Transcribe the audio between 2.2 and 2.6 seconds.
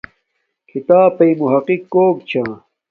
چھا